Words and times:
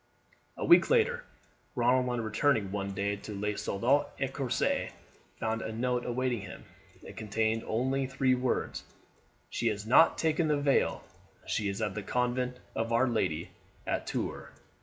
A 0.57 0.65
week 0.65 0.89
later, 0.89 1.25
Ronald, 1.75 2.09
on 2.09 2.21
returning 2.21 2.71
one 2.71 2.95
day 2.95 3.17
to 3.17 3.39
Le 3.39 3.55
Soldat 3.55 4.07
Ecossais, 4.19 4.89
found 5.39 5.61
a 5.61 5.71
note 5.71 6.07
awaiting 6.07 6.41
him. 6.41 6.63
It 7.03 7.15
contained 7.17 7.63
only 7.67 8.07
the 8.07 8.33
words: 8.33 8.83
"She 9.51 9.67
has 9.67 9.85
not 9.85 10.17
taken 10.17 10.47
the 10.47 10.57
veil; 10.57 11.03
she 11.45 11.69
is 11.69 11.83
at 11.83 11.93
the 11.93 12.01
convent 12.01 12.57
of 12.75 12.91
Our 12.91 13.07
Lady 13.07 13.51
at 13.85 14.07
Tours." 14.07 14.49